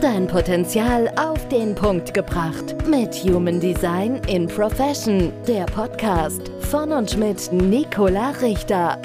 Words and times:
Dein 0.00 0.28
Potenzial 0.28 1.08
auf 1.16 1.48
den 1.48 1.74
Punkt 1.74 2.14
gebracht. 2.14 2.76
Mit 2.86 3.12
Human 3.24 3.58
Design 3.58 4.22
in 4.28 4.46
Profession. 4.46 5.32
Der 5.48 5.64
Podcast 5.64 6.52
von 6.70 6.92
und 6.92 7.16
mit 7.16 7.52
Nicola 7.52 8.30
Richter. 8.30 9.02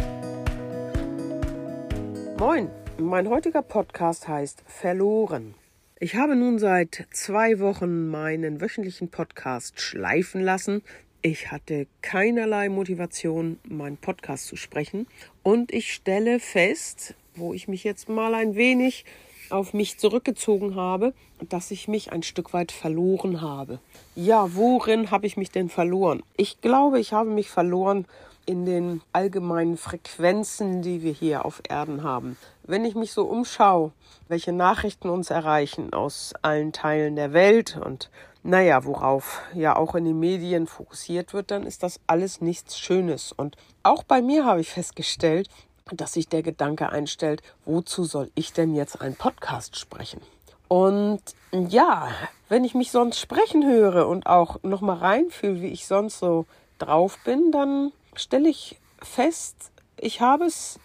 Moin, 2.38 2.70
mein 3.00 3.28
heutiger 3.28 3.64
Podcast 3.64 4.28
heißt 4.28 4.64
Verloren. 4.68 5.56
Ich 6.00 6.14
habe 6.14 6.36
nun 6.36 6.60
seit 6.60 7.08
zwei 7.12 7.60
Wochen 7.60 8.12
meinen 8.12 8.62
wöchentlichen 8.62 9.10
Podcast 9.10 9.82
schleifen 9.82 10.44
lassen. 10.44 10.84
Ich 11.24 11.50
hatte 11.50 11.88
keinerlei 12.04 12.70
Motivation, 12.70 13.60
meinen 13.68 13.98
Podcast 13.98 14.46
zu 14.46 14.58
sprechen. 14.58 15.08
Und 15.42 15.74
ich 15.74 15.92
stelle 15.92 16.40
fest, 16.40 17.16
wo 17.34 17.56
ich 17.56 17.68
mich 17.68 17.84
jetzt 17.84 18.10
mal 18.10 18.36
ein 18.36 18.54
wenig 18.54 19.06
auf 19.50 19.74
mich 19.74 20.00
zurückgezogen 20.00 20.76
habe, 20.76 21.14
dass 21.50 21.72
ich 21.72 21.88
mich 21.88 22.12
ein 22.12 22.24
Stück 22.24 22.54
weit 22.54 22.72
verloren 22.72 23.42
habe. 23.42 23.80
Ja, 24.16 24.56
worin 24.56 25.12
habe 25.12 25.28
ich 25.28 25.38
mich 25.38 25.52
denn 25.52 25.70
verloren? 25.70 26.24
Ich 26.38 26.62
glaube, 26.62 27.00
ich 27.00 27.14
habe 27.14 27.30
mich 27.30 27.50
verloren 27.50 28.06
in 28.46 28.66
den 28.66 29.02
allgemeinen 29.14 29.78
Frequenzen, 29.78 30.82
die 30.82 31.02
wir 31.02 31.14
hier 31.14 31.46
auf 31.46 31.62
Erden 31.68 32.04
haben. 32.04 32.38
Wenn 32.64 32.86
ich 32.86 32.96
mich 32.96 33.14
so 33.14 33.26
umschaue, 33.26 33.92
welche 34.28 34.52
Nachrichten 34.52 35.10
uns 35.10 35.30
erreichen 35.30 35.94
aus 35.94 36.34
allen 36.42 36.74
Teilen 36.74 37.16
der 37.16 37.34
Welt 37.34 37.80
und 37.84 38.10
naja, 38.46 38.84
worauf 38.84 39.42
ja 39.54 39.78
auch 39.78 39.96
in 39.96 40.04
den 40.04 40.20
Medien 40.20 40.68
fokussiert 40.68 41.34
wird, 41.34 41.52
dann 41.52 41.64
ist 41.64 41.82
das 41.82 42.02
alles 42.08 42.42
nichts 42.42 42.78
Schönes. 42.78 43.32
Und 43.32 43.56
auch 43.84 44.04
bei 44.04 44.22
mir 44.22 44.46
habe 44.46 44.60
ich 44.60 44.70
festgestellt, 44.70 45.48
dass 45.92 46.14
sich 46.14 46.28
der 46.28 46.44
Gedanke 46.44 46.90
einstellt, 46.90 47.42
wozu 47.66 48.04
soll 48.04 48.32
ich 48.36 48.54
denn 48.54 48.76
jetzt 48.76 49.02
einen 49.02 49.16
Podcast 49.16 49.78
sprechen? 49.78 50.22
Und 50.68 51.22
ja, 51.52 52.10
wenn 52.50 52.64
ich 52.64 52.74
mich 52.74 52.92
sonst 52.92 53.20
sprechen 53.20 53.66
höre 53.66 54.08
und 54.08 54.26
auch 54.26 54.62
nochmal 54.64 54.98
reinfühle, 54.98 55.62
wie 55.62 55.68
ich 55.68 55.86
sonst 55.86 56.20
so 56.20 56.46
drauf 56.80 57.20
bin, 57.24 57.52
dann 57.52 57.92
stelle 58.16 58.50
ich 58.50 58.80
fest, 59.02 59.72
ich 59.98 60.22
habe 60.22 60.46
es 60.46 60.80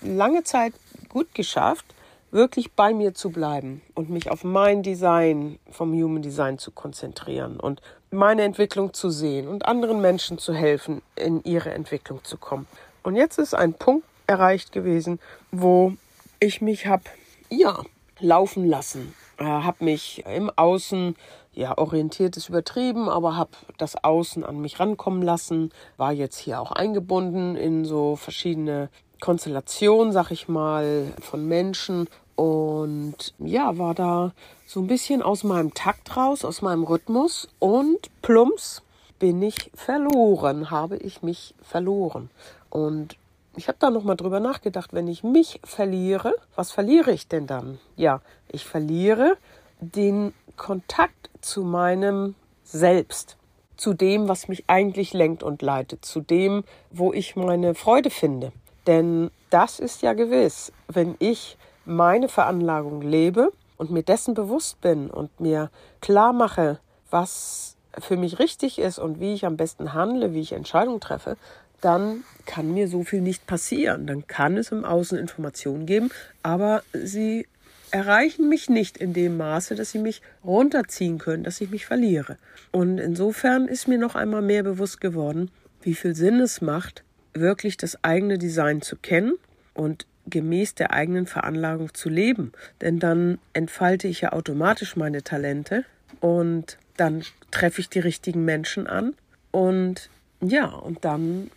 lange 0.00 0.44
Zeit 0.44 0.72
gut 1.08 1.34
geschafft, 1.34 1.84
wirklich 2.30 2.72
bei 2.72 2.92
mir 2.92 3.14
zu 3.14 3.30
bleiben 3.30 3.82
und 3.94 4.10
mich 4.10 4.30
auf 4.30 4.44
mein 4.44 4.82
Design 4.82 5.58
vom 5.70 5.92
Human 5.92 6.22
Design 6.22 6.58
zu 6.58 6.70
konzentrieren 6.70 7.58
und 7.58 7.80
meine 8.10 8.42
Entwicklung 8.42 8.94
zu 8.94 9.10
sehen 9.10 9.48
und 9.48 9.66
anderen 9.66 10.00
Menschen 10.00 10.38
zu 10.38 10.52
helfen, 10.52 11.02
in 11.16 11.42
ihre 11.44 11.72
Entwicklung 11.72 12.24
zu 12.24 12.36
kommen. 12.36 12.66
Und 13.02 13.16
jetzt 13.16 13.38
ist 13.38 13.54
ein 13.54 13.74
Punkt 13.74 14.06
erreicht 14.28 14.70
gewesen, 14.70 15.18
wo 15.50 15.94
ich 16.38 16.60
mich 16.60 16.86
habe, 16.86 17.04
ja, 17.50 17.82
laufen 18.20 18.64
lassen. 18.64 19.14
Äh, 19.38 19.44
habe 19.44 19.84
mich 19.84 20.24
im 20.26 20.50
Außen, 20.54 21.16
ja, 21.52 21.76
orientiert 21.76 22.36
ist 22.36 22.48
übertrieben, 22.48 23.08
aber 23.08 23.36
habe 23.36 23.50
das 23.78 24.02
Außen 24.04 24.44
an 24.44 24.60
mich 24.60 24.78
rankommen 24.78 25.22
lassen. 25.22 25.72
War 25.96 26.12
jetzt 26.12 26.38
hier 26.38 26.60
auch 26.60 26.70
eingebunden 26.70 27.56
in 27.56 27.84
so 27.84 28.16
verschiedene 28.16 28.90
Konstellationen, 29.20 30.12
sag 30.12 30.30
ich 30.30 30.48
mal, 30.48 31.12
von 31.20 31.46
Menschen. 31.46 32.08
Und 32.36 33.34
ja, 33.38 33.78
war 33.78 33.94
da 33.94 34.32
so 34.66 34.80
ein 34.80 34.86
bisschen 34.86 35.22
aus 35.22 35.42
meinem 35.42 35.74
Takt 35.74 36.16
raus, 36.16 36.44
aus 36.44 36.62
meinem 36.62 36.84
Rhythmus. 36.84 37.48
Und 37.58 38.10
plumps 38.22 38.82
bin 39.18 39.42
ich 39.42 39.72
verloren, 39.74 40.70
habe 40.70 40.96
ich 40.98 41.22
mich 41.22 41.54
verloren. 41.62 42.30
Und 42.70 43.16
ich 43.56 43.68
habe 43.68 43.78
da 43.80 43.90
nochmal 43.90 44.16
drüber 44.16 44.40
nachgedacht, 44.40 44.92
wenn 44.92 45.08
ich 45.08 45.24
mich 45.24 45.60
verliere, 45.64 46.34
was 46.54 46.70
verliere 46.70 47.12
ich 47.12 47.28
denn 47.28 47.46
dann? 47.46 47.78
Ja, 47.96 48.20
ich 48.48 48.64
verliere 48.64 49.36
den 49.80 50.32
Kontakt 50.56 51.30
zu 51.40 51.62
meinem 51.62 52.34
Selbst, 52.62 53.36
zu 53.76 53.94
dem, 53.94 54.28
was 54.28 54.48
mich 54.48 54.64
eigentlich 54.66 55.12
lenkt 55.12 55.42
und 55.42 55.62
leitet, 55.62 56.04
zu 56.04 56.20
dem, 56.20 56.64
wo 56.90 57.12
ich 57.12 57.36
meine 57.36 57.74
Freude 57.74 58.10
finde. 58.10 58.52
Denn 58.86 59.30
das 59.50 59.80
ist 59.80 60.02
ja 60.02 60.12
gewiss, 60.12 60.72
wenn 60.88 61.16
ich 61.18 61.56
meine 61.84 62.28
Veranlagung 62.28 63.00
lebe 63.00 63.52
und 63.76 63.90
mir 63.90 64.02
dessen 64.02 64.34
bewusst 64.34 64.80
bin 64.80 65.10
und 65.10 65.40
mir 65.40 65.70
klar 66.00 66.32
mache, 66.32 66.80
was 67.10 67.76
für 67.98 68.16
mich 68.16 68.38
richtig 68.38 68.78
ist 68.78 68.98
und 68.98 69.20
wie 69.20 69.32
ich 69.32 69.46
am 69.46 69.56
besten 69.56 69.94
handle, 69.94 70.34
wie 70.34 70.40
ich 70.40 70.52
Entscheidungen 70.52 71.00
treffe, 71.00 71.36
dann 71.80 72.24
kann 72.46 72.72
mir 72.72 72.88
so 72.88 73.04
viel 73.04 73.20
nicht 73.20 73.46
passieren. 73.46 74.06
Dann 74.06 74.26
kann 74.26 74.56
es 74.56 74.72
im 74.72 74.84
Außen 74.84 75.18
Informationen 75.18 75.86
geben, 75.86 76.10
aber 76.42 76.82
sie 76.92 77.46
erreichen 77.90 78.48
mich 78.48 78.68
nicht 78.68 78.98
in 78.98 79.12
dem 79.12 79.36
Maße, 79.36 79.74
dass 79.74 79.92
sie 79.92 79.98
mich 79.98 80.22
runterziehen 80.44 81.18
können, 81.18 81.44
dass 81.44 81.60
ich 81.60 81.70
mich 81.70 81.86
verliere. 81.86 82.36
Und 82.70 82.98
insofern 82.98 83.66
ist 83.66 83.88
mir 83.88 83.98
noch 83.98 84.14
einmal 84.14 84.42
mehr 84.42 84.62
bewusst 84.62 85.00
geworden, 85.00 85.50
wie 85.82 85.94
viel 85.94 86.14
Sinn 86.14 86.40
es 86.40 86.60
macht, 86.60 87.04
wirklich 87.32 87.76
das 87.76 88.02
eigene 88.04 88.38
Design 88.38 88.82
zu 88.82 88.96
kennen 88.96 89.34
und 89.74 90.06
gemäß 90.26 90.74
der 90.74 90.92
eigenen 90.92 91.26
Veranlagung 91.26 91.94
zu 91.94 92.08
leben. 92.08 92.52
Denn 92.80 92.98
dann 92.98 93.38
entfalte 93.52 94.08
ich 94.08 94.20
ja 94.20 94.32
automatisch 94.32 94.96
meine 94.96 95.22
Talente 95.22 95.84
und 96.20 96.76
dann 96.96 97.22
treffe 97.50 97.80
ich 97.80 97.88
die 97.88 98.00
richtigen 98.00 98.44
Menschen 98.44 98.86
an 98.86 99.14
und 99.50 100.10
ja, 100.40 100.66
und 100.66 101.04
dann 101.04 101.50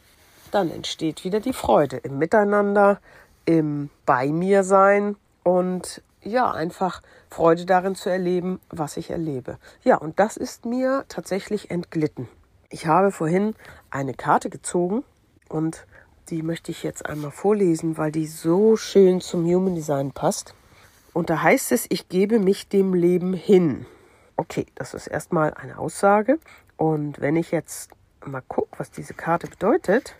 dann 0.51 0.69
entsteht 0.69 1.23
wieder 1.23 1.39
die 1.39 1.53
Freude 1.53 1.97
im 1.97 2.17
Miteinander, 2.17 2.99
im 3.45 3.89
Bei 4.05 4.27
mir 4.27 4.63
sein 4.63 5.15
und 5.43 6.01
ja, 6.21 6.51
einfach 6.51 7.01
Freude 7.29 7.65
darin 7.65 7.95
zu 7.95 8.09
erleben, 8.09 8.59
was 8.69 8.97
ich 8.97 9.09
erlebe. 9.09 9.57
Ja, 9.83 9.97
und 9.97 10.19
das 10.19 10.37
ist 10.37 10.65
mir 10.65 11.05
tatsächlich 11.07 11.71
entglitten. 11.71 12.27
Ich 12.69 12.85
habe 12.85 13.11
vorhin 13.11 13.55
eine 13.89 14.13
Karte 14.13 14.49
gezogen 14.49 15.03
und 15.49 15.85
die 16.29 16.43
möchte 16.43 16.71
ich 16.71 16.83
jetzt 16.83 17.05
einmal 17.05 17.31
vorlesen, 17.31 17.97
weil 17.97 18.11
die 18.11 18.27
so 18.27 18.77
schön 18.77 19.19
zum 19.19 19.45
Human 19.45 19.75
Design 19.75 20.11
passt. 20.11 20.53
Und 21.13 21.29
da 21.29 21.41
heißt 21.41 21.71
es, 21.71 21.85
ich 21.89 22.07
gebe 22.07 22.39
mich 22.39 22.69
dem 22.69 22.93
Leben 22.93 23.33
hin. 23.33 23.85
Okay, 24.37 24.65
das 24.75 24.93
ist 24.93 25.07
erstmal 25.07 25.53
eine 25.55 25.77
Aussage. 25.77 26.39
Und 26.77 27.19
wenn 27.19 27.35
ich 27.35 27.51
jetzt 27.51 27.91
mal 28.25 28.41
gucke, 28.47 28.77
was 28.77 28.91
diese 28.91 29.13
Karte 29.13 29.47
bedeutet, 29.47 30.15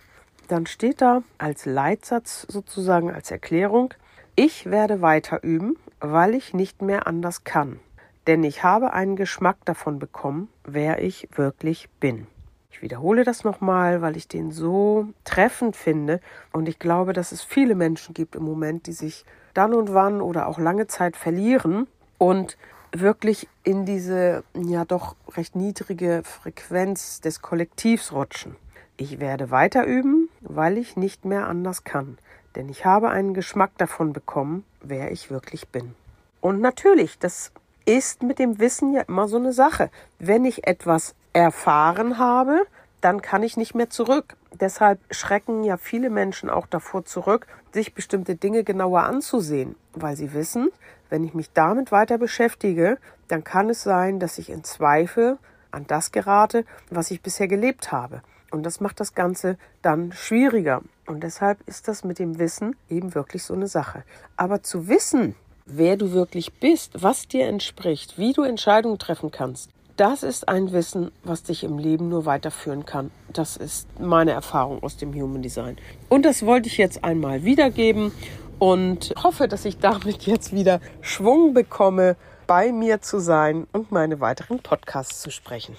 dann 0.48 0.66
steht 0.66 1.00
da 1.00 1.22
als 1.38 1.66
Leitsatz 1.66 2.46
sozusagen 2.48 3.10
als 3.10 3.30
Erklärung, 3.30 3.94
ich 4.34 4.70
werde 4.70 5.02
weiter 5.02 5.42
üben, 5.42 5.76
weil 6.00 6.34
ich 6.34 6.54
nicht 6.54 6.82
mehr 6.82 7.06
anders 7.06 7.44
kann. 7.44 7.80
Denn 8.26 8.44
ich 8.44 8.62
habe 8.62 8.92
einen 8.92 9.16
Geschmack 9.16 9.58
davon 9.64 9.98
bekommen, 9.98 10.48
wer 10.64 11.02
ich 11.02 11.28
wirklich 11.34 11.88
bin. 12.00 12.26
Ich 12.70 12.80
wiederhole 12.80 13.24
das 13.24 13.44
nochmal, 13.44 14.00
weil 14.00 14.16
ich 14.16 14.28
den 14.28 14.50
so 14.50 15.08
treffend 15.24 15.76
finde 15.76 16.20
und 16.52 16.68
ich 16.68 16.78
glaube, 16.78 17.12
dass 17.12 17.32
es 17.32 17.42
viele 17.42 17.74
Menschen 17.74 18.14
gibt 18.14 18.34
im 18.34 18.44
Moment, 18.44 18.86
die 18.86 18.92
sich 18.92 19.24
dann 19.54 19.74
und 19.74 19.92
wann 19.92 20.20
oder 20.22 20.48
auch 20.48 20.58
lange 20.58 20.86
Zeit 20.86 21.16
verlieren 21.16 21.86
und 22.18 22.56
wirklich 22.92 23.48
in 23.64 23.84
diese 23.84 24.44
ja 24.54 24.84
doch 24.84 25.16
recht 25.36 25.56
niedrige 25.56 26.22
Frequenz 26.24 27.20
des 27.20 27.42
Kollektivs 27.42 28.12
rutschen. 28.12 28.56
Ich 28.96 29.20
werde 29.20 29.50
weiter 29.50 29.84
üben, 29.84 30.28
weil 30.42 30.78
ich 30.78 30.96
nicht 30.96 31.24
mehr 31.24 31.48
anders 31.48 31.84
kann, 31.84 32.18
denn 32.56 32.68
ich 32.68 32.84
habe 32.84 33.10
einen 33.10 33.34
Geschmack 33.34 33.70
davon 33.78 34.12
bekommen, 34.12 34.64
wer 34.80 35.10
ich 35.10 35.30
wirklich 35.30 35.68
bin. 35.68 35.94
Und 36.40 36.60
natürlich, 36.60 37.18
das 37.18 37.52
ist 37.84 38.22
mit 38.22 38.38
dem 38.38 38.58
Wissen 38.58 38.92
ja 38.92 39.02
immer 39.02 39.28
so 39.28 39.36
eine 39.36 39.52
Sache. 39.52 39.90
Wenn 40.18 40.44
ich 40.44 40.66
etwas 40.66 41.14
erfahren 41.32 42.18
habe, 42.18 42.66
dann 43.00 43.22
kann 43.22 43.42
ich 43.42 43.56
nicht 43.56 43.74
mehr 43.74 43.90
zurück. 43.90 44.36
Deshalb 44.60 45.00
schrecken 45.10 45.64
ja 45.64 45.76
viele 45.76 46.10
Menschen 46.10 46.50
auch 46.50 46.66
davor 46.66 47.04
zurück, 47.04 47.46
sich 47.72 47.94
bestimmte 47.94 48.36
Dinge 48.36 48.64
genauer 48.64 49.02
anzusehen, 49.02 49.74
weil 49.94 50.16
sie 50.16 50.32
wissen, 50.34 50.70
wenn 51.10 51.24
ich 51.24 51.34
mich 51.34 51.52
damit 51.52 51.90
weiter 51.90 52.18
beschäftige, 52.18 52.98
dann 53.28 53.44
kann 53.44 53.70
es 53.70 53.82
sein, 53.82 54.20
dass 54.20 54.38
ich 54.38 54.50
in 54.50 54.62
Zweifel 54.62 55.38
an 55.70 55.86
das 55.86 56.12
gerate, 56.12 56.64
was 56.90 57.10
ich 57.10 57.22
bisher 57.22 57.48
gelebt 57.48 57.92
habe. 57.92 58.22
Und 58.52 58.64
das 58.64 58.80
macht 58.80 59.00
das 59.00 59.14
Ganze 59.14 59.56
dann 59.80 60.12
schwieriger. 60.12 60.82
Und 61.06 61.24
deshalb 61.24 61.58
ist 61.66 61.88
das 61.88 62.04
mit 62.04 62.18
dem 62.18 62.38
Wissen 62.38 62.76
eben 62.88 63.14
wirklich 63.14 63.42
so 63.42 63.54
eine 63.54 63.66
Sache. 63.66 64.04
Aber 64.36 64.62
zu 64.62 64.88
wissen, 64.88 65.34
wer 65.64 65.96
du 65.96 66.12
wirklich 66.12 66.52
bist, 66.52 67.02
was 67.02 67.26
dir 67.26 67.46
entspricht, 67.46 68.18
wie 68.18 68.34
du 68.34 68.42
Entscheidungen 68.42 68.98
treffen 68.98 69.30
kannst, 69.30 69.70
das 69.96 70.22
ist 70.22 70.48
ein 70.48 70.72
Wissen, 70.72 71.12
was 71.22 71.42
dich 71.42 71.64
im 71.64 71.78
Leben 71.78 72.08
nur 72.08 72.26
weiterführen 72.26 72.86
kann. 72.86 73.10
Das 73.32 73.56
ist 73.56 73.88
meine 74.00 74.32
Erfahrung 74.32 74.82
aus 74.82 74.96
dem 74.96 75.14
Human 75.14 75.42
Design. 75.42 75.76
Und 76.08 76.24
das 76.24 76.44
wollte 76.44 76.68
ich 76.68 76.76
jetzt 76.76 77.04
einmal 77.04 77.44
wiedergeben 77.44 78.12
und 78.58 79.14
hoffe, 79.22 79.48
dass 79.48 79.64
ich 79.64 79.78
damit 79.78 80.22
jetzt 80.22 80.52
wieder 80.52 80.80
Schwung 81.00 81.54
bekomme, 81.54 82.16
bei 82.46 82.72
mir 82.72 83.00
zu 83.00 83.18
sein 83.18 83.66
und 83.72 83.92
meine 83.92 84.20
weiteren 84.20 84.58
Podcasts 84.58 85.22
zu 85.22 85.30
sprechen. 85.30 85.76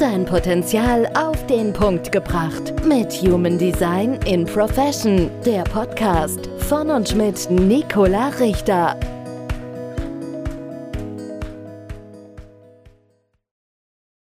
Dein 0.00 0.24
Potenzial 0.24 1.08
auf 1.14 1.46
den 1.46 1.72
Punkt 1.72 2.10
gebracht. 2.10 2.72
Mit 2.84 3.12
Human 3.22 3.56
Design 3.58 4.18
in 4.26 4.44
Profession. 4.44 5.30
Der 5.46 5.62
Podcast 5.62 6.48
von 6.58 6.90
und 6.90 7.14
mit 7.14 7.48
Nicola 7.48 8.28
Richter. 8.40 8.98